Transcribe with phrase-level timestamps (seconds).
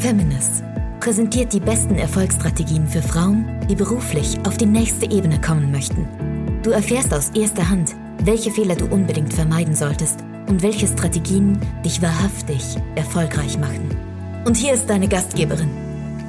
[0.00, 0.64] Feminist
[0.98, 6.08] präsentiert die besten Erfolgsstrategien für Frauen, die beruflich auf die nächste Ebene kommen möchten.
[6.62, 7.94] Du erfährst aus erster Hand,
[8.24, 13.90] welche Fehler du unbedingt vermeiden solltest und welche Strategien dich wahrhaftig erfolgreich machen.
[14.46, 15.70] Und hier ist deine Gastgeberin,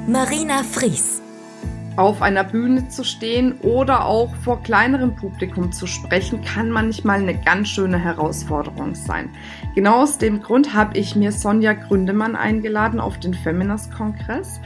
[0.06, 1.21] Marina Fries
[1.96, 7.34] auf einer Bühne zu stehen oder auch vor kleinerem Publikum zu sprechen, kann manchmal eine
[7.34, 9.30] ganz schöne Herausforderung sein.
[9.74, 14.60] Genau aus dem Grund habe ich mir Sonja Gründemann eingeladen auf den Feminist-Kongress,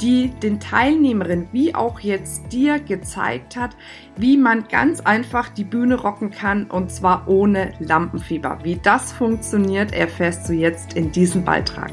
[0.00, 3.76] die den Teilnehmerinnen wie auch jetzt dir gezeigt hat,
[4.16, 8.58] wie man ganz einfach die Bühne rocken kann und zwar ohne Lampenfieber.
[8.62, 11.92] Wie das funktioniert, erfährst du jetzt in diesem Beitrag.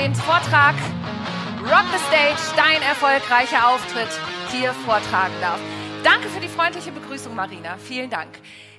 [0.00, 0.74] Den Vortrag
[1.62, 4.08] Rock the Stage, dein erfolgreicher Auftritt,
[4.50, 5.60] hier vortragen darf.
[6.02, 7.76] Danke für die freundliche Begrüßung, Marina.
[7.76, 8.30] Vielen Dank.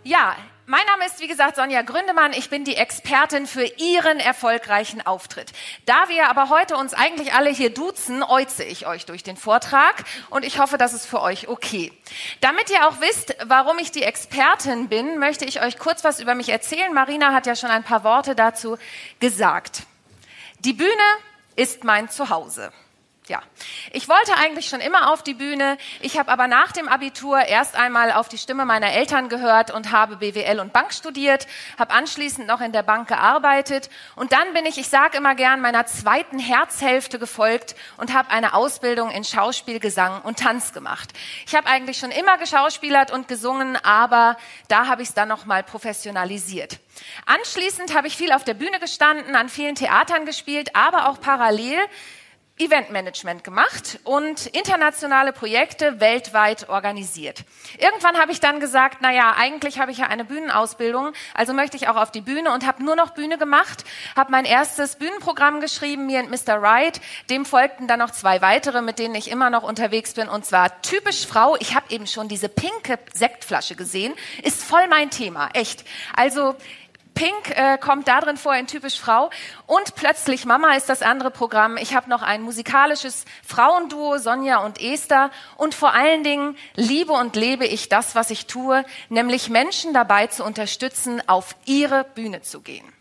[0.02, 2.34] Ja, mein Name ist, wie gesagt, Sonja Gründemann.
[2.34, 5.52] Ich bin die Expertin für Ihren erfolgreichen Auftritt.
[5.86, 10.04] Da wir aber heute uns eigentlich alle hier duzen, äuze ich euch durch den Vortrag
[10.32, 11.94] und ich hoffe, das ist für euch okay.
[12.40, 16.34] Damit ihr auch wisst, warum ich die Expertin bin, möchte ich euch kurz was über
[16.34, 16.92] mich erzählen.
[16.92, 18.80] Marina hat ja schon ein paar Worte dazu
[19.20, 19.84] gesagt.
[20.64, 20.92] Die Bühne
[21.56, 22.72] ist mein Zuhause.
[23.32, 23.42] Ja,
[23.94, 25.78] ich wollte eigentlich schon immer auf die Bühne.
[26.02, 29.94] Ich habe aber nach dem Abitur erst einmal auf die Stimme meiner Eltern gehört und
[29.94, 31.48] habe BWL und Bank studiert,
[31.80, 35.62] habe anschließend noch in der Bank gearbeitet und dann bin ich, ich sage immer gern,
[35.62, 41.14] meiner zweiten Herzhälfte gefolgt und habe eine Ausbildung in Schauspiel, Gesang und Tanz gemacht.
[41.48, 44.36] Ich habe eigentlich schon immer geschauspielert und gesungen, aber
[44.68, 46.80] da habe ich es dann noch mal professionalisiert.
[47.28, 51.80] Anschließend habe ich viel auf der Bühne gestanden, an vielen Theatern gespielt, aber auch parallel
[52.62, 57.44] Eventmanagement gemacht und internationale Projekte weltweit organisiert.
[57.80, 61.76] Irgendwann habe ich dann gesagt, na ja, eigentlich habe ich ja eine Bühnenausbildung, also möchte
[61.76, 63.84] ich auch auf die Bühne und habe nur noch Bühne gemacht,
[64.16, 66.62] habe mein erstes Bühnenprogramm geschrieben, mir und Mr.
[66.62, 67.02] Right.
[67.32, 70.84] Dem folgten dann noch zwei weitere, mit denen ich immer noch unterwegs bin und zwar
[70.84, 71.56] typisch Frau.
[71.60, 74.14] Ich habe eben schon diese pinke Sektflasche gesehen,
[74.44, 75.84] ist voll mein Thema, echt.
[76.16, 76.56] Also
[77.14, 79.30] Pink äh, kommt da drin vor in typisch Frau
[79.68, 81.78] und plötzlich Mama ist das andere Programm.
[81.78, 87.36] Ich habe noch ein musikalisches Frauenduo Sonja und Esther und vor allen Dingen liebe und
[87.36, 92.62] lebe ich das, was ich tue, nämlich Menschen dabei zu unterstützen, auf ihre Bühne zu
[92.62, 92.92] gehen.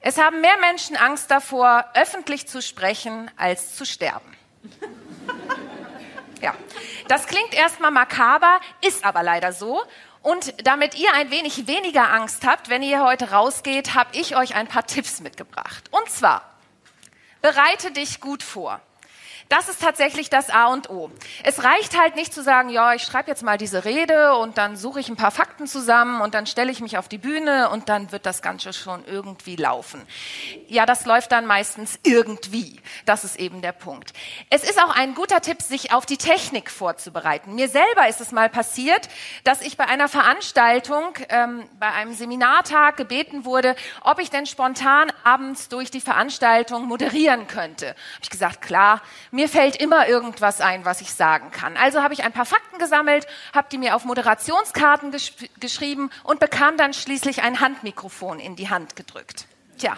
[0.00, 4.36] Es haben mehr Menschen Angst davor, öffentlich zu sprechen, als zu sterben.
[6.42, 6.54] Ja,
[7.08, 9.82] das klingt erstmal makaber, ist aber leider so.
[10.22, 14.54] Und damit ihr ein wenig weniger Angst habt, wenn ihr heute rausgeht, habe ich euch
[14.54, 15.84] ein paar Tipps mitgebracht.
[15.90, 16.42] Und zwar,
[17.40, 18.80] bereite dich gut vor.
[19.50, 21.10] Das ist tatsächlich das A und O.
[21.42, 24.76] Es reicht halt nicht zu sagen, ja, ich schreibe jetzt mal diese Rede und dann
[24.76, 27.88] suche ich ein paar Fakten zusammen und dann stelle ich mich auf die Bühne und
[27.88, 30.06] dann wird das Ganze schon irgendwie laufen.
[30.68, 32.80] Ja, das läuft dann meistens irgendwie.
[33.06, 34.12] Das ist eben der Punkt.
[34.50, 37.56] Es ist auch ein guter Tipp, sich auf die Technik vorzubereiten.
[37.56, 39.08] Mir selber ist es mal passiert,
[39.42, 45.12] dass ich bei einer Veranstaltung, ähm, bei einem Seminartag gebeten wurde, ob ich denn spontan
[45.24, 47.88] abends durch die Veranstaltung moderieren könnte.
[47.88, 51.76] Habe ich gesagt, klar, mir fällt immer irgendwas ein, was ich sagen kann.
[51.76, 56.40] Also habe ich ein paar Fakten gesammelt, habe die mir auf Moderationskarten gesch geschrieben und
[56.40, 59.46] bekam dann schließlich ein Handmikrofon in die Hand gedrückt.
[59.78, 59.96] Tja.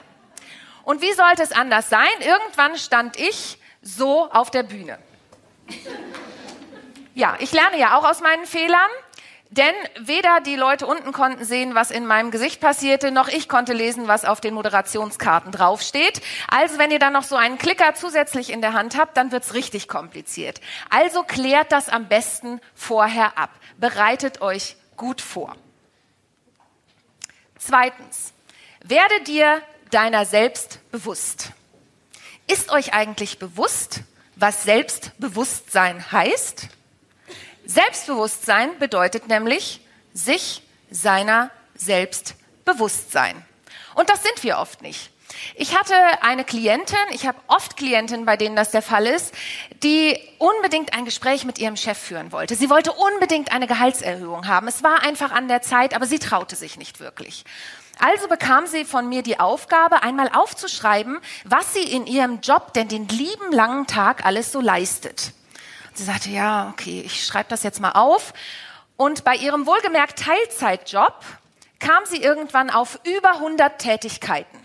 [0.85, 2.09] Und wie sollte es anders sein?
[2.21, 4.99] Irgendwann stand ich so auf der Bühne.
[7.15, 8.91] Ja, ich lerne ja auch aus meinen Fehlern.
[9.53, 13.75] Denn weder die Leute unten konnten sehen, was in meinem Gesicht passierte, noch ich konnte
[13.75, 16.23] lesen, was auf den Moderationskarten draufsteht.
[16.49, 19.53] Also wenn ihr dann noch so einen Klicker zusätzlich in der Hand habt, dann wird's
[19.53, 20.63] richtig kompliziert.
[20.89, 23.51] Also klärt das am besten vorher ab.
[23.77, 25.55] Bereitet euch gut vor.
[27.59, 28.33] Zweitens,
[28.83, 31.53] werde dir deiner selbst bewusst.
[32.47, 34.01] Ist euch eigentlich bewusst,
[34.35, 36.71] was Selbstbewusstsein heißt?
[37.73, 39.81] Selbstbewusstsein bedeutet nämlich
[40.13, 42.35] sich seiner selbst
[42.67, 43.43] bewusst sein.
[43.95, 45.11] Und das sind wir oft nicht.
[45.55, 49.35] Ich hatte eine Klientin, ich habe oft Klientinnen, bei denen das der Fall ist,
[49.83, 52.55] die unbedingt ein Gespräch mit ihrem Chef führen wollte.
[52.55, 54.69] Sie wollte unbedingt eine Gehaltserhöhung haben.
[54.69, 57.45] Es war einfach an der Zeit, aber sie traute sich nicht wirklich.
[57.99, 62.89] Also bekam sie von mir die Aufgabe, einmal aufzuschreiben, was sie in ihrem Job denn
[62.89, 65.33] den lieben langen Tag alles so leistet.
[65.95, 68.33] Sie sagte, ja, okay, ich schreibe das jetzt mal auf.
[68.97, 71.15] Und bei ihrem wohlgemerkt Teilzeitjob
[71.79, 74.62] kam sie irgendwann auf über 100 Tätigkeiten.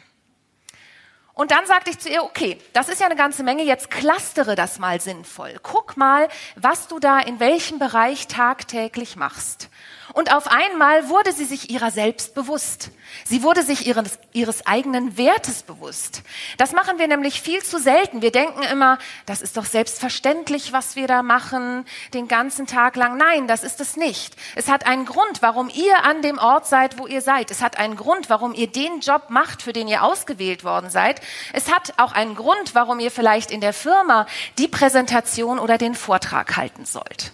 [1.37, 4.55] Und dann sagte ich zu ihr, okay, das ist ja eine ganze Menge, jetzt clustere
[4.55, 5.53] das mal sinnvoll.
[5.61, 9.69] Guck mal, was du da in welchem Bereich tagtäglich machst.
[10.13, 12.89] Und auf einmal wurde sie sich ihrer selbst bewusst.
[13.23, 16.23] Sie wurde sich ihres, ihres eigenen Wertes bewusst.
[16.57, 18.23] Das machen wir nämlich viel zu selten.
[18.23, 18.97] Wir denken immer,
[19.27, 21.85] das ist doch selbstverständlich, was wir da machen,
[22.15, 23.17] den ganzen Tag lang.
[23.17, 24.35] Nein, das ist es nicht.
[24.55, 27.51] Es hat einen Grund, warum ihr an dem Ort seid, wo ihr seid.
[27.51, 31.21] Es hat einen Grund, warum ihr den Job macht, für den ihr ausgewählt worden seid.
[31.53, 34.27] Es hat auch einen Grund, warum ihr vielleicht in der Firma
[34.57, 37.31] die Präsentation oder den Vortrag halten sollt.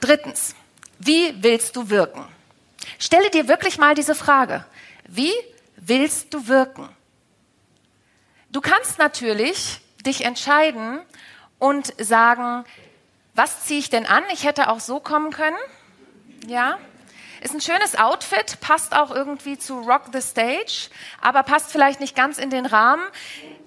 [0.00, 0.54] Drittens.
[0.98, 2.24] Wie willst du wirken?
[2.98, 4.64] Stelle dir wirklich mal diese Frage.
[5.06, 5.32] Wie
[5.76, 6.88] willst du wirken?
[8.50, 11.00] Du kannst natürlich dich entscheiden
[11.58, 12.64] und sagen,
[13.34, 14.22] was ziehe ich denn an?
[14.32, 15.56] Ich hätte auch so kommen können.
[16.46, 16.78] Ja.
[17.44, 20.88] Ist ein schönes Outfit, passt auch irgendwie zu Rock the Stage,
[21.20, 23.04] aber passt vielleicht nicht ganz in den Rahmen.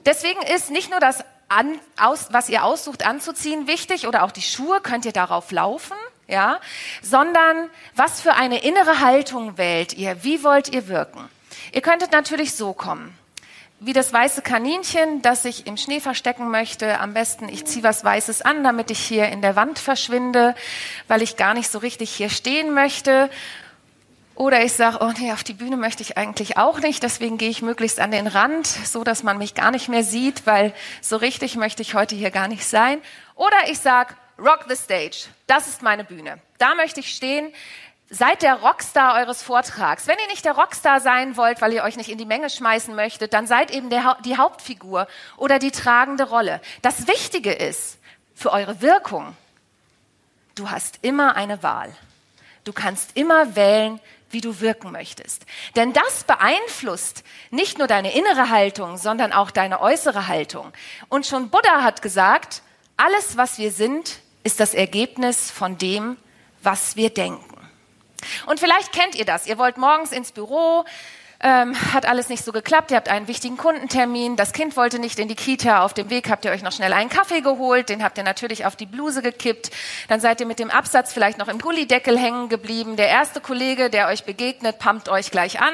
[0.06, 4.42] Deswegen ist nicht nur das, an, aus, was ihr aussucht anzuziehen, wichtig oder auch die
[4.42, 5.96] Schuhe, könnt ihr darauf laufen
[6.28, 6.60] ja,
[7.02, 10.24] sondern was für eine innere Haltung wählt ihr?
[10.24, 11.30] Wie wollt ihr wirken?
[11.72, 13.18] Ihr könntet natürlich so kommen.
[13.80, 17.00] Wie das weiße Kaninchen, das sich im Schnee verstecken möchte.
[17.00, 20.56] Am besten, ich ziehe was Weißes an, damit ich hier in der Wand verschwinde,
[21.08, 23.30] weil ich gar nicht so richtig hier stehen möchte.
[24.38, 27.50] Oder ich sage, oh nee, auf die Bühne möchte ich eigentlich auch nicht, deswegen gehe
[27.50, 31.18] ich möglichst an den Rand, so dass man mich gar nicht mehr sieht, weil so
[31.18, 33.02] richtig möchte ich heute hier gar nicht sein.
[33.34, 35.30] Oder ich sage, Rock the Stage.
[35.48, 36.38] Das ist meine Bühne.
[36.60, 37.52] Da möchte ich stehen.
[38.12, 40.06] Seid der Rockstar eures Vortrags.
[40.06, 42.96] Wenn ihr nicht der Rockstar sein wollt, weil ihr euch nicht in die Menge schmeißen
[42.96, 45.08] möchtet, dann seid eben der, die Hauptfigur
[45.38, 46.62] oder die tragende Rolle.
[46.84, 47.98] Das Wichtige ist
[48.36, 49.36] für eure Wirkung,
[50.54, 51.92] du hast immer eine Wahl.
[52.68, 55.46] Du kannst immer wählen, wie du wirken möchtest.
[55.78, 60.74] Denn das beeinflusst nicht nur deine innere Haltung, sondern auch deine äußere Haltung.
[61.08, 62.62] Und schon Buddha hat gesagt,
[62.98, 66.18] alles, was wir sind, ist das Ergebnis von dem,
[66.62, 67.56] was wir denken.
[68.48, 69.48] Und vielleicht kennt ihr das.
[69.48, 70.84] Ihr wollt morgens ins Büro,
[71.40, 75.20] ähm, hat alles nicht so geklappt, ihr habt einen wichtigen Kundentermin, das Kind wollte nicht
[75.20, 78.04] in die Kita, auf dem Weg habt ihr euch noch schnell einen Kaffee geholt, den
[78.04, 79.72] habt ihr natürlich auf die Bluse gekippt,
[80.08, 83.90] dann seid ihr mit dem Absatz vielleicht noch im Gullideckel hängen geblieben, der erste Kollege,
[83.90, 85.74] der euch begegnet, pumpt euch gleich an,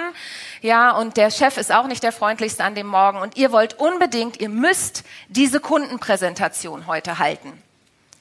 [0.63, 3.17] ja, und der Chef ist auch nicht der freundlichste an dem Morgen.
[3.19, 7.61] Und ihr wollt unbedingt, ihr müsst diese Kundenpräsentation heute halten.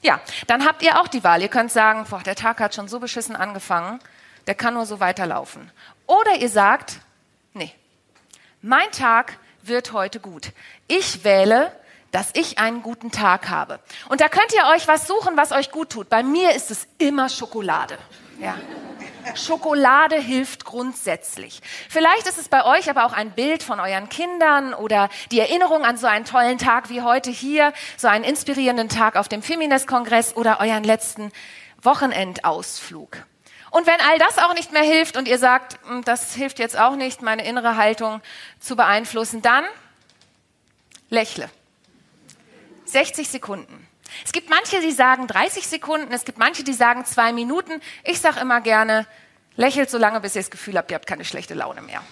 [0.01, 1.41] Ja, dann habt ihr auch die Wahl.
[1.41, 3.99] Ihr könnt sagen, boah, der Tag hat schon so beschissen angefangen,
[4.47, 5.71] der kann nur so weiterlaufen.
[6.05, 6.97] Oder ihr sagt,
[7.53, 7.73] nee,
[8.61, 10.51] mein Tag wird heute gut.
[10.87, 11.71] Ich wähle,
[12.11, 13.79] dass ich einen guten Tag habe.
[14.07, 16.09] Und da könnt ihr euch was suchen, was euch gut tut.
[16.09, 17.97] Bei mir ist es immer Schokolade.
[18.39, 18.55] Ja.
[19.35, 21.61] Schokolade hilft grundsätzlich.
[21.89, 25.85] Vielleicht ist es bei euch aber auch ein Bild von euren Kindern oder die Erinnerung
[25.85, 30.35] an so einen tollen Tag wie heute hier, so einen inspirierenden Tag auf dem Feminist-Kongress
[30.35, 31.31] oder euren letzten
[31.81, 33.25] Wochenendausflug.
[33.73, 36.77] Und wenn all das auch nicht mehr hilft und ihr sagt, hm, das hilft jetzt
[36.77, 38.21] auch nicht, meine innere Haltung
[38.59, 39.65] zu beeinflussen, dann
[41.09, 41.49] lächle.
[42.85, 43.87] 60 Sekunden.
[44.23, 47.81] Es gibt manche, die sagen 30 Sekunden, es gibt manche, die sagen zwei Minuten.
[48.03, 49.07] Ich sage immer gerne,
[49.55, 52.03] lächelt so lange, bis ihr das Gefühl habt, ihr habt keine schlechte Laune mehr.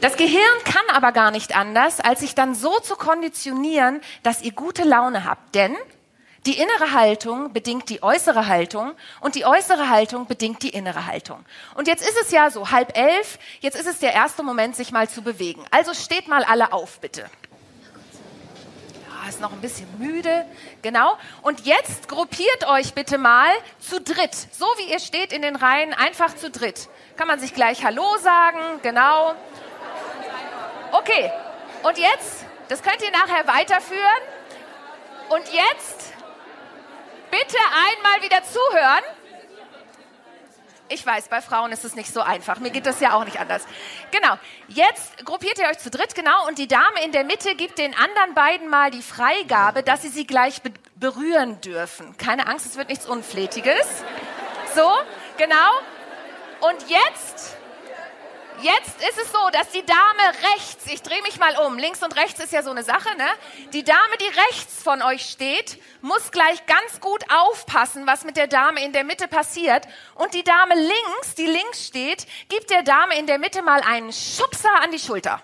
[0.00, 4.50] Das Gehirn kann aber gar nicht anders, als sich dann so zu konditionieren, dass ihr
[4.50, 5.54] gute Laune habt.
[5.54, 5.76] Denn
[6.46, 11.44] die innere Haltung bedingt die äußere Haltung und die äußere Haltung bedingt die innere Haltung.
[11.74, 14.92] Und jetzt ist es ja so halb elf, jetzt ist es der erste Moment, sich
[14.92, 15.64] mal zu bewegen.
[15.70, 17.28] Also steht mal alle auf, bitte
[19.28, 20.44] ist noch ein bisschen müde.
[20.82, 21.16] Genau.
[21.42, 24.34] Und jetzt gruppiert euch bitte mal zu dritt.
[24.34, 26.88] So wie ihr steht in den Reihen, einfach zu dritt.
[27.16, 28.80] Kann man sich gleich Hallo sagen.
[28.82, 29.34] Genau.
[30.92, 31.30] Okay.
[31.82, 34.22] Und jetzt, das könnt ihr nachher weiterführen.
[35.28, 36.12] Und jetzt
[37.30, 39.04] bitte einmal wieder zuhören.
[40.90, 42.60] Ich weiß, bei Frauen ist es nicht so einfach.
[42.60, 43.66] Mir geht das ja auch nicht anders.
[44.10, 44.38] Genau.
[44.68, 46.46] Jetzt gruppiert ihr euch zu dritt, genau.
[46.46, 50.08] Und die Dame in der Mitte gibt den anderen beiden mal die Freigabe, dass sie
[50.08, 52.16] sie gleich be berühren dürfen.
[52.16, 53.86] Keine Angst, es wird nichts Unflätiges.
[54.74, 54.90] So,
[55.36, 55.70] genau.
[56.60, 57.57] Und jetzt
[58.60, 62.16] Jetzt ist es so, dass die Dame rechts, ich drehe mich mal um, links und
[62.16, 63.28] rechts ist ja so eine Sache, ne?
[63.72, 68.48] Die Dame, die rechts von euch steht, muss gleich ganz gut aufpassen, was mit der
[68.48, 69.86] Dame in der Mitte passiert.
[70.16, 74.12] Und die Dame links, die links steht, gibt der Dame in der Mitte mal einen
[74.12, 75.40] Schubser an die Schulter.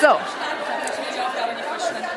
[0.00, 0.20] So.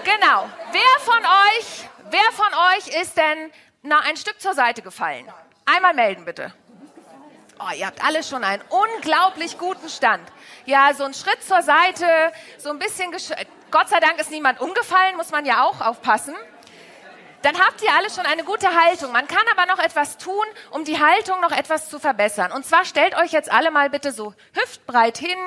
[0.04, 0.50] Genau.
[0.72, 5.28] Wer von euch, wer von euch ist denn na, ein Stück zur Seite gefallen?
[5.66, 6.54] Einmal melden bitte.
[7.64, 10.28] Oh, ihr habt alle schon einen unglaublich guten Stand.
[10.66, 12.08] Ja, so ein Schritt zur Seite,
[12.58, 13.12] so ein bisschen,
[13.70, 16.34] Gott sei Dank ist niemand umgefallen, muss man ja auch aufpassen.
[17.44, 19.12] Dann habt ihr alle schon eine gute Haltung.
[19.12, 22.52] Man kann aber noch etwas tun, um die Haltung noch etwas zu verbessern.
[22.52, 25.38] Und zwar stellt euch jetzt alle mal bitte so hüftbreit hin,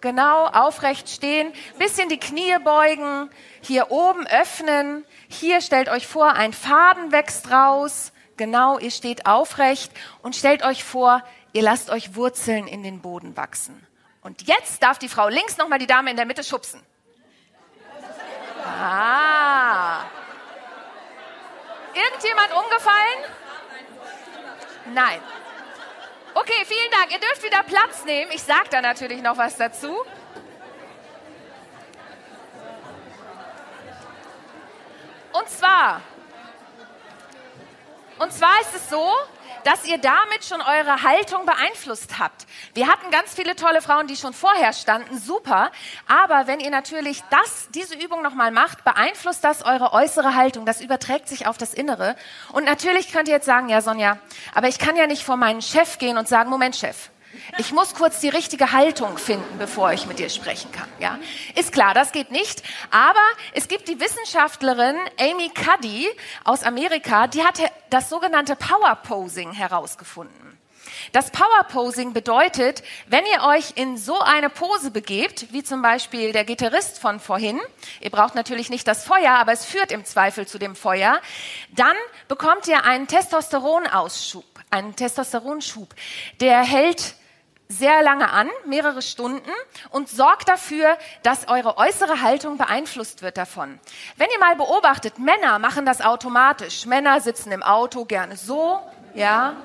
[0.00, 3.28] genau aufrecht stehen, bisschen die Knie beugen,
[3.60, 5.04] hier oben öffnen.
[5.28, 8.12] Hier stellt euch vor, ein Faden wächst raus.
[8.38, 9.92] Genau, ihr steht aufrecht
[10.22, 13.86] und stellt euch vor, ihr lasst euch Wurzeln in den Boden wachsen.
[14.22, 16.80] Und jetzt darf die Frau links nochmal die Dame in der Mitte schubsen.
[18.64, 20.04] Ah.
[21.94, 23.18] Irgendjemand umgefallen?
[24.94, 25.20] Nein.
[26.34, 27.12] Okay, vielen Dank.
[27.12, 28.30] Ihr dürft wieder Platz nehmen.
[28.32, 29.94] Ich sage da natürlich noch was dazu.
[35.32, 36.00] Und zwar,
[38.18, 39.04] und zwar ist es so,
[39.64, 42.46] dass ihr damit schon eure Haltung beeinflusst habt.
[42.74, 45.70] Wir hatten ganz viele tolle Frauen, die schon vorher standen, super.
[46.08, 50.66] Aber wenn ihr natürlich das, diese Übung nochmal macht, beeinflusst das eure äußere Haltung.
[50.66, 52.16] Das überträgt sich auf das Innere.
[52.52, 54.18] Und natürlich könnt ihr jetzt sagen, ja Sonja,
[54.54, 57.10] aber ich kann ja nicht vor meinen Chef gehen und sagen, Moment Chef,
[57.58, 60.88] ich muss kurz die richtige Haltung finden, bevor ich mit dir sprechen kann.
[60.98, 61.18] Ja,
[61.54, 62.62] ist klar, das geht nicht.
[62.90, 63.20] Aber
[63.52, 66.08] es gibt die Wissenschaftlerin Amy Cuddy
[66.44, 67.58] aus Amerika, die hat
[67.90, 70.52] das sogenannte Power Posing herausgefunden.
[71.12, 76.32] Das Power Posing bedeutet, wenn ihr euch in so eine Pose begebt, wie zum Beispiel
[76.32, 77.60] der Gitarrist von vorhin,
[78.00, 81.20] ihr braucht natürlich nicht das Feuer, aber es führt im Zweifel zu dem Feuer,
[81.70, 81.96] dann
[82.28, 85.94] bekommt ihr einen Testosteronausschub, einen Testosteronschub.
[86.40, 87.14] Der hält
[87.72, 89.50] sehr lange an, mehrere Stunden,
[89.90, 93.80] und sorgt dafür, dass eure äußere Haltung beeinflusst wird davon.
[94.16, 96.86] Wenn ihr mal beobachtet, Männer machen das automatisch.
[96.86, 98.78] Männer sitzen im Auto gerne so,
[99.14, 99.56] ja,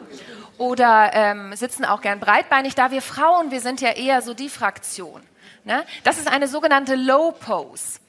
[0.57, 2.75] oder ähm, sitzen auch gern breitbeinig.
[2.75, 5.21] Da wir Frauen, wir sind ja eher so die Fraktion.
[5.63, 5.85] Ne?
[6.03, 7.99] Das ist eine sogenannte Low Pose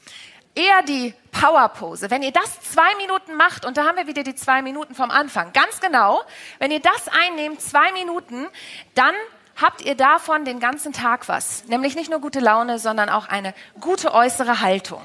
[0.58, 2.10] eher die Power Pose.
[2.10, 5.10] Wenn ihr das zwei Minuten macht, und da haben wir wieder die zwei Minuten vom
[5.10, 6.22] Anfang, ganz genau,
[6.58, 8.48] wenn ihr das einnehmt, zwei Minuten,
[8.94, 9.14] dann
[9.60, 11.64] habt ihr davon den ganzen Tag was.
[11.66, 15.02] Nämlich nicht nur gute Laune, sondern auch eine gute äußere Haltung.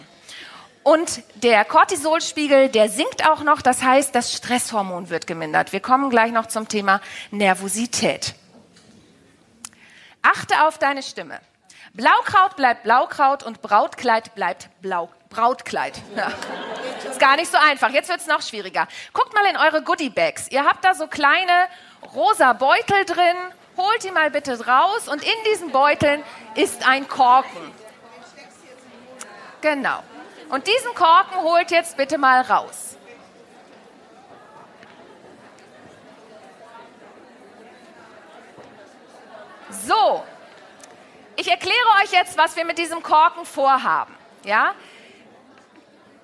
[0.84, 5.72] Und der Cortisolspiegel, der sinkt auch noch, das heißt, das Stresshormon wird gemindert.
[5.72, 7.00] Wir kommen gleich noch zum Thema
[7.32, 8.36] Nervosität.
[10.22, 11.40] Achte auf deine Stimme.
[11.94, 16.02] Blaukraut bleibt Blaukraut und Brautkleid bleibt Blau, Brautkleid.
[16.16, 16.32] Ja.
[17.10, 17.90] Ist gar nicht so einfach.
[17.92, 18.88] Jetzt wird es noch schwieriger.
[19.14, 20.48] Guckt mal in eure Goodie Bags.
[20.50, 21.52] Ihr habt da so kleine
[22.14, 23.36] rosa Beutel drin
[23.78, 26.24] holt die mal bitte raus und in diesen Beuteln
[26.56, 27.72] ist ein Korken.
[29.62, 30.04] Genau.
[30.50, 32.98] Und diesen Korken holt jetzt bitte mal raus.
[39.70, 40.24] So,
[41.36, 44.16] ich erkläre euch jetzt, was wir mit diesem Korken vorhaben.
[44.44, 44.76] Ja,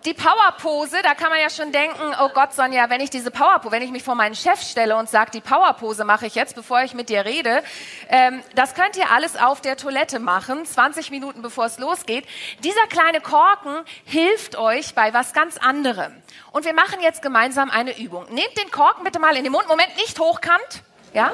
[0.09, 3.71] die Powerpose, da kann man ja schon denken, oh Gott, Sonja, wenn ich diese Powerpose,
[3.71, 6.81] wenn ich mich vor meinen Chef stelle und sage, die Powerpose mache ich jetzt, bevor
[6.81, 7.61] ich mit dir rede,
[8.09, 12.25] ähm, das könnt ihr alles auf der Toilette machen, 20 Minuten bevor es losgeht.
[12.63, 16.11] Dieser kleine Korken hilft euch bei was ganz anderem.
[16.53, 18.25] Und wir machen jetzt gemeinsam eine Übung.
[18.33, 20.81] Nehmt den Korken bitte mal in den Mund, Moment, nicht hochkant,
[21.13, 21.31] ja,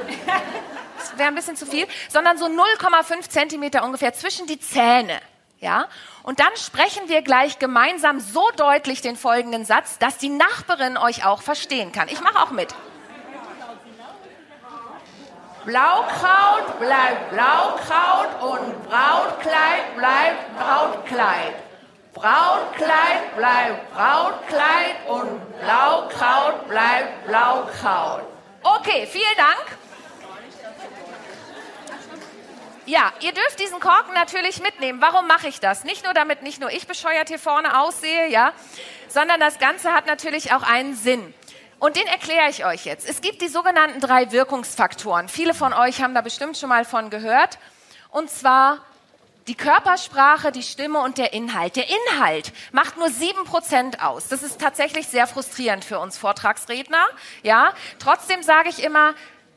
[0.97, 5.21] das wäre ein bisschen zu viel, sondern so 0,5 Zentimeter ungefähr zwischen die Zähne.
[5.65, 5.87] Ja?
[6.21, 11.25] Und dann sprechen wir gleich gemeinsam so deutlich den folgenden Satz, dass die Nachbarin euch
[11.25, 12.07] auch verstehen kann.
[12.07, 12.73] Ich mache auch mit.
[15.65, 21.55] Blaukraut bleibt Blaukraut und Brautkleid bleibt Brautkleid.
[22.13, 28.21] Brautkleid bleibt Brautkleid und Blaukraut bleibt Blaukraut.
[28.61, 29.84] Okay, vielen Dank.
[32.87, 35.01] Ja, ihr dürft diesen Korken natürlich mitnehmen.
[35.01, 35.83] Warum mache ich das?
[35.83, 38.53] Nicht nur damit nicht nur ich bescheuert hier vorne aussehe, ja,
[39.07, 41.33] sondern das Ganze hat natürlich auch einen Sinn.
[41.79, 43.07] Und den erkläre ich euch jetzt.
[43.07, 45.29] Es gibt die sogenannten drei Wirkungsfaktoren.
[45.29, 47.57] Viele von euch haben da bestimmt schon mal von gehört.
[48.11, 48.79] Und zwar
[49.47, 51.75] die Körpersprache, die Stimme und der Inhalt.
[51.75, 54.27] Der Inhalt macht nur sieben Prozent aus.
[54.27, 57.05] Das ist tatsächlich sehr frustrierend für uns Vortragsredner.
[57.43, 59.13] Ja, trotzdem sage ich immer,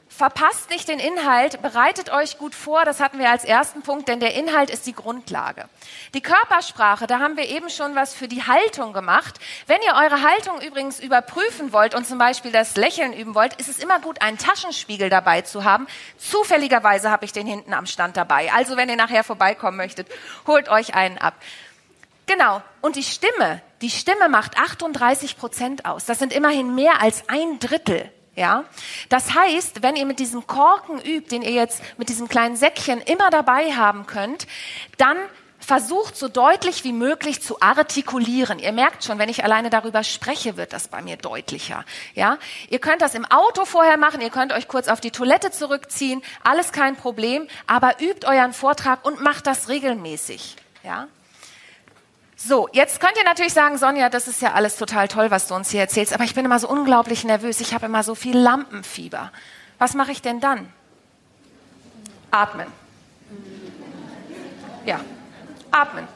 [0.08, 4.20] Verpasst nicht den Inhalt, bereitet euch gut vor, das hatten wir als ersten Punkt, denn
[4.20, 5.68] der Inhalt ist die Grundlage.
[6.14, 9.38] Die Körpersprache, da haben wir eben schon was für die Haltung gemacht.
[9.66, 13.68] Wenn ihr eure Haltung übrigens überprüfen wollt und zum Beispiel das Lächeln üben wollt, ist
[13.68, 15.86] es immer gut, einen Taschenspiegel dabei zu haben.
[16.16, 18.50] Zufälligerweise habe ich den hinten am Stand dabei.
[18.52, 20.08] Also wenn ihr nachher vorbeikommen möchtet,
[20.46, 21.34] holt euch einen ab.
[22.26, 22.62] Genau.
[22.80, 26.06] Und die Stimme, die Stimme macht 38 Prozent aus.
[26.06, 28.66] Das sind immerhin mehr als ein Drittel Ja,
[29.09, 33.00] das heißt, wenn ihr mit diesem Korken übt, den ihr jetzt mit diesem kleinen Säckchen
[33.00, 34.47] immer dabei haben könnt,
[34.97, 35.16] dann
[35.59, 38.61] versucht so deutlich wie möglich zu artikulieren.
[38.61, 41.85] Ihr merkt schon, wenn ich alleine darüber spreche, wird das bei mir deutlicher.
[42.14, 42.38] Ja,
[42.71, 46.23] ihr könnt das im Auto vorher machen, ihr könnt euch kurz auf die Toilette zurückziehen,
[46.45, 50.54] alles kein Problem, aber übt euren Vortrag und macht das regelmäßig.
[50.85, 51.09] Ja,
[52.40, 55.57] so, jetzt könnt ihr natürlich sagen, Sonja, das ist ja alles total toll, was du
[55.57, 58.38] uns hier erzählst, aber ich bin immer so unglaublich nervös, ich habe immer so viel
[58.38, 59.33] Lampenfieber.
[59.78, 60.73] Was mache ich denn dann?
[62.30, 62.68] Atmen.
[64.87, 65.00] Ja,
[65.73, 66.07] atmen.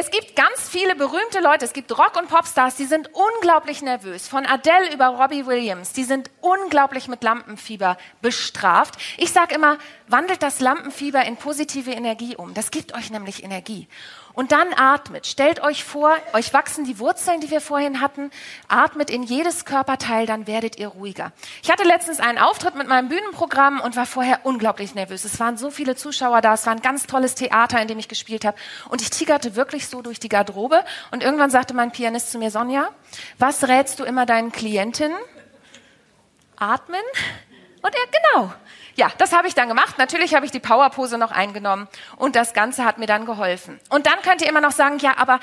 [0.00, 4.28] Es gibt ganz viele berühmte Leute, es gibt Rock- und Popstars, die sind unglaublich nervös.
[4.28, 8.94] Von Adele über Robbie Williams, die sind unglaublich mit Lampenfieber bestraft.
[9.18, 9.76] Ich sage immer,
[10.08, 12.54] wandelt das Lampenfieber in positive Energie um.
[12.54, 13.88] Das gibt euch nämlich Energie.
[14.32, 15.26] Und dann atmet.
[15.26, 18.30] Stellt euch vor, euch wachsen die Wurzeln, die wir vorhin hatten.
[18.68, 21.32] Atmet in jedes Körperteil, dann werdet ihr ruhiger.
[21.62, 25.24] Ich hatte letztens einen Auftritt mit meinem Bühnenprogramm und war vorher unglaublich nervös.
[25.24, 28.08] Es waren so viele Zuschauer da, es war ein ganz tolles Theater, in dem ich
[28.08, 28.56] gespielt habe.
[28.88, 30.84] Und ich tigerte wirklich so durch die Garderobe.
[31.10, 32.88] Und irgendwann sagte mein Pianist zu mir, Sonja,
[33.38, 35.18] was rätst du immer deinen Klientinnen?
[36.56, 37.00] Atmen?
[37.82, 38.52] Und er, genau
[39.00, 39.96] ja, das habe ich dann gemacht.
[39.96, 43.80] Natürlich habe ich die Powerpose noch eingenommen und das Ganze hat mir dann geholfen.
[43.88, 45.40] Und dann könnt ihr immer noch sagen, ja, aber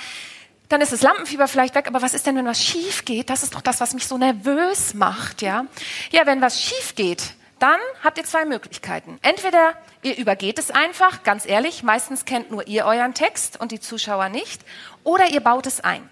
[0.69, 3.29] dann ist das Lampenfieber vielleicht weg, aber was ist denn, wenn was schief geht?
[3.31, 5.65] Das ist doch das, was mich so nervös macht, ja?
[6.11, 9.19] Ja, wenn was schief geht, dann habt ihr zwei Möglichkeiten.
[9.21, 13.79] Entweder ihr übergeht es einfach, ganz ehrlich, meistens kennt nur ihr euren Text und die
[13.79, 14.61] Zuschauer nicht,
[15.03, 16.09] oder ihr baut es ein.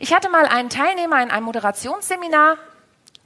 [0.00, 2.58] Ich hatte mal einen Teilnehmer in einem Moderationsseminar,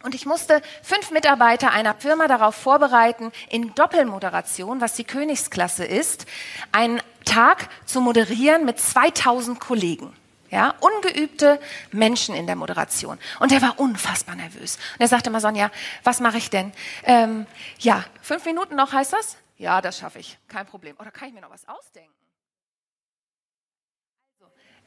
[0.02, 6.26] und ich musste fünf Mitarbeiter einer Firma darauf vorbereiten, in Doppelmoderation, was die Königsklasse ist,
[6.72, 10.12] einen Tag zu moderieren mit 2000 Kollegen.
[10.52, 11.58] Ja, ungeübte
[11.92, 13.18] Menschen in der Moderation.
[13.40, 14.76] Und er war unfassbar nervös.
[14.92, 15.70] Und er sagte mal, Sonja,
[16.04, 16.72] was mache ich denn?
[17.04, 17.46] Ähm,
[17.78, 19.38] ja, fünf Minuten noch heißt das?
[19.56, 20.38] Ja, das schaffe ich.
[20.48, 20.94] Kein Problem.
[20.98, 22.12] Oder kann ich mir noch was ausdenken?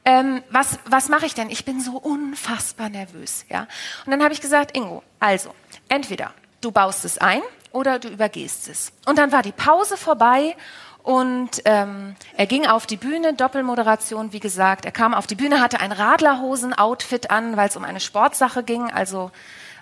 [0.04, 1.50] ähm, was, was mache ich denn?
[1.50, 3.44] Ich bin so unfassbar nervös.
[3.48, 3.66] Ja?
[4.04, 5.52] Und dann habe ich gesagt, Ingo, also,
[5.88, 8.92] entweder du baust es ein oder du übergehst es.
[9.04, 10.56] Und dann war die Pause vorbei
[11.06, 14.84] und ähm, er ging auf die Bühne, Doppelmoderation, wie gesagt.
[14.84, 18.90] Er kam auf die Bühne, hatte ein Radlerhosen-Outfit an, weil es um eine Sportsache ging,
[18.90, 19.30] also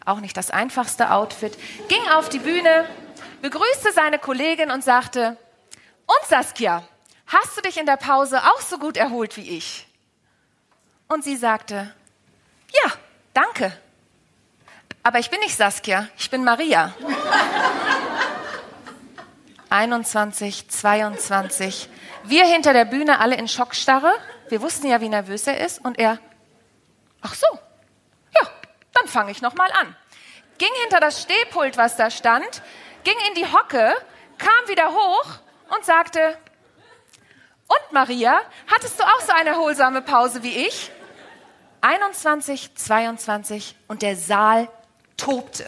[0.04, 1.56] auch nicht das einfachste Outfit.
[1.88, 2.84] Ging auf die Bühne,
[3.40, 5.38] begrüßte seine Kollegin und sagte,
[6.04, 6.82] und Saskia,
[7.26, 9.86] hast du dich in der Pause auch so gut erholt wie ich?
[11.08, 11.90] Und sie sagte,
[12.84, 12.92] ja,
[13.32, 13.72] danke.
[15.02, 16.92] Aber ich bin nicht Saskia, ich bin Maria.
[19.74, 21.88] 21, 22.
[22.22, 24.14] Wir hinter der Bühne alle in Schockstarre.
[24.48, 25.84] Wir wussten ja, wie nervös er ist.
[25.84, 26.20] Und er,
[27.20, 27.46] ach so,
[28.36, 28.48] ja,
[28.92, 29.96] dann fange ich nochmal an.
[30.58, 32.62] Ging hinter das Stehpult, was da stand,
[33.02, 33.92] ging in die Hocke,
[34.38, 35.26] kam wieder hoch
[35.76, 36.38] und sagte,
[37.66, 38.40] und Maria,
[38.72, 40.92] hattest du auch so eine erholsame Pause wie ich?
[41.80, 44.68] 21, 22 und der Saal
[45.16, 45.66] tobte.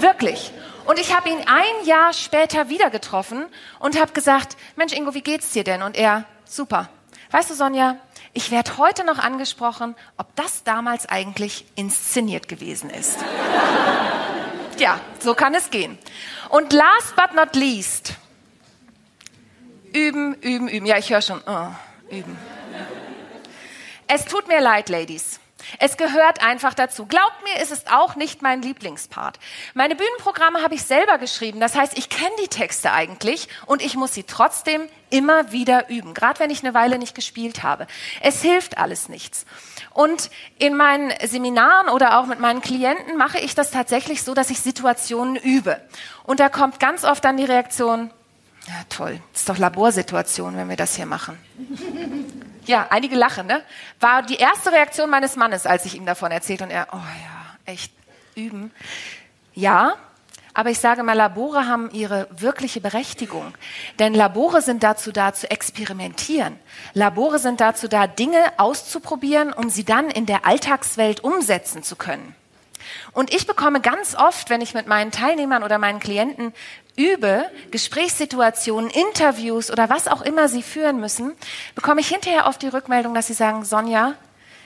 [0.00, 0.52] Wirklich.
[0.86, 3.46] Und ich habe ihn ein Jahr später wieder getroffen
[3.78, 5.82] und habe gesagt, Mensch Ingo, wie geht's dir denn?
[5.82, 6.88] Und er, super.
[7.30, 7.96] Weißt du, Sonja,
[8.32, 13.18] ich werde heute noch angesprochen, ob das damals eigentlich inszeniert gewesen ist.
[14.78, 15.98] ja, so kann es gehen.
[16.48, 18.14] Und last but not least,
[19.92, 20.86] üben, üben, üben.
[20.86, 21.68] Ja, ich höre schon, oh,
[22.10, 22.36] üben.
[24.06, 25.38] Es tut mir leid, Ladies.
[25.78, 27.06] Es gehört einfach dazu.
[27.06, 29.38] Glaubt mir, es ist auch nicht mein Lieblingspart.
[29.74, 31.60] Meine Bühnenprogramme habe ich selber geschrieben.
[31.60, 36.14] Das heißt, ich kenne die Texte eigentlich und ich muss sie trotzdem immer wieder üben,
[36.14, 37.86] gerade wenn ich eine Weile nicht gespielt habe.
[38.20, 39.44] Es hilft alles nichts.
[39.92, 44.50] Und in meinen Seminaren oder auch mit meinen Klienten mache ich das tatsächlich so, dass
[44.50, 45.80] ich Situationen übe.
[46.24, 48.10] Und da kommt ganz oft dann die Reaktion,
[48.66, 51.38] ja toll, ist doch Laborsituation, wenn wir das hier machen.
[52.70, 53.62] Ja, einige lachen, ne?
[53.98, 57.72] War die erste Reaktion meines Mannes, als ich ihm davon erzählt und er, oh ja,
[57.72, 57.92] echt
[58.36, 58.70] üben.
[59.54, 59.96] Ja,
[60.54, 63.54] aber ich sage mal, Labore haben ihre wirkliche Berechtigung.
[63.98, 66.60] Denn Labore sind dazu da, zu experimentieren.
[66.94, 72.36] Labore sind dazu da, Dinge auszuprobieren, um sie dann in der Alltagswelt umsetzen zu können.
[73.12, 76.52] Und ich bekomme ganz oft, wenn ich mit meinen Teilnehmern oder meinen Klienten
[76.96, 81.32] übe, Gesprächssituationen, Interviews oder was auch immer sie führen müssen,
[81.74, 84.14] bekomme ich hinterher oft die Rückmeldung, dass sie sagen, Sonja,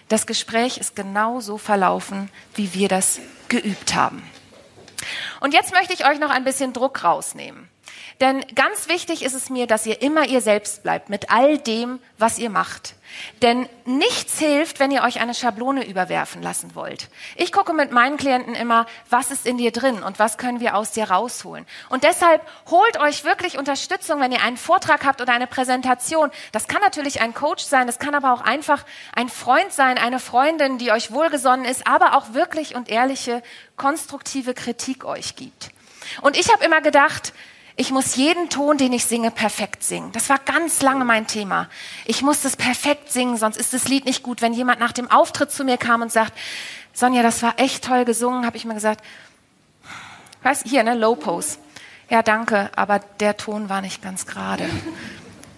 [0.08, 4.22] das Gespräch ist genau so verlaufen, wie wir das geübt haben.
[5.40, 7.68] Und jetzt möchte ich euch noch ein bisschen Druck rausnehmen.
[8.20, 11.98] Denn ganz wichtig ist es mir, dass ihr immer ihr selbst bleibt mit all dem,
[12.18, 12.94] was ihr macht.
[13.42, 17.08] Denn nichts hilft, wenn ihr euch eine Schablone überwerfen lassen wollt.
[17.36, 20.76] Ich gucke mit meinen Klienten immer, was ist in dir drin und was können wir
[20.76, 21.66] aus dir rausholen.
[21.90, 26.30] Und deshalb holt euch wirklich Unterstützung, wenn ihr einen Vortrag habt oder eine Präsentation.
[26.52, 30.18] Das kann natürlich ein Coach sein, das kann aber auch einfach ein Freund sein, eine
[30.18, 33.42] Freundin, die euch wohlgesonnen ist, aber auch wirklich und ehrliche,
[33.76, 35.70] konstruktive Kritik euch gibt.
[36.20, 37.32] Und ich habe immer gedacht,
[37.76, 40.12] ich muss jeden Ton, den ich singe, perfekt singen.
[40.12, 41.68] Das war ganz lange mein Thema.
[42.04, 44.42] Ich muss das perfekt singen, sonst ist das Lied nicht gut.
[44.42, 46.32] Wenn jemand nach dem Auftritt zu mir kam und sagt,
[46.92, 49.04] Sonja, das war echt toll gesungen, habe ich mir gesagt,
[50.44, 51.58] was hier, ne, Low Pose.
[52.08, 54.68] Ja, danke, aber der Ton war nicht ganz gerade.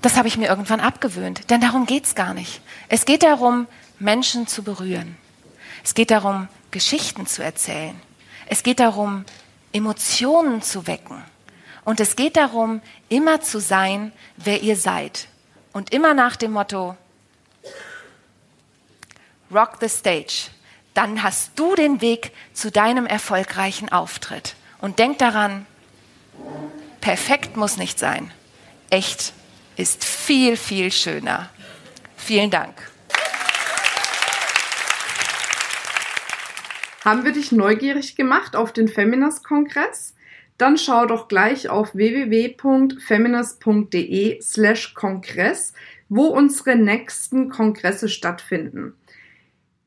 [0.01, 2.63] Das habe ich mir irgendwann abgewöhnt, denn darum geht's gar nicht.
[2.89, 3.67] Es geht darum,
[3.99, 5.17] Menschen zu berühren.
[5.85, 8.01] Es geht darum, Geschichten zu erzählen.
[8.47, 9.25] Es geht darum,
[9.73, 11.23] Emotionen zu wecken.
[11.87, 15.29] Und es geht darum, immer zu sein, wer ihr seid.
[15.73, 16.97] Und immer nach dem Motto,
[19.55, 20.51] Rock the Stage.
[20.95, 24.57] Dann hast du den Weg zu deinem erfolgreichen Auftritt.
[24.81, 25.65] Und denk daran,
[27.01, 28.33] perfekt muss nicht sein.
[28.91, 29.33] Echt
[29.77, 31.51] ist viel, viel schöner.
[32.17, 32.75] Vielen Dank.
[37.05, 40.17] Haben wir dich neugierig gemacht auf den Feminist-Kongress?
[40.59, 45.75] Dann schau doch gleich auf www.feminist.de slash Kongress,
[46.09, 48.95] wo unsere nächsten Kongresse stattfinden.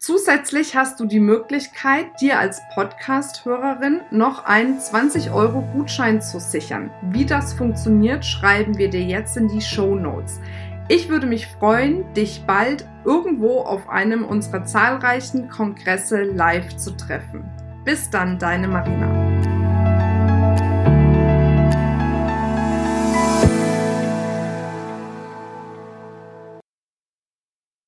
[0.01, 6.89] Zusätzlich hast du die Möglichkeit, dir als Podcast-Hörerin noch einen 20 Euro Gutschein zu sichern.
[7.11, 10.39] Wie das funktioniert, schreiben wir dir jetzt in die Show Notes.
[10.87, 17.43] Ich würde mich freuen, dich bald irgendwo auf einem unserer zahlreichen Kongresse live zu treffen.
[17.83, 19.58] Bis dann, deine Marina.